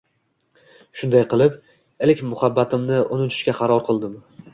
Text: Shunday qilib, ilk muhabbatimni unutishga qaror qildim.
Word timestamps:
Shunday 1.01 1.21
qilib, 1.33 1.59
ilk 2.07 2.23
muhabbatimni 2.29 2.97
unutishga 3.17 3.55
qaror 3.61 3.85
qildim. 3.91 4.17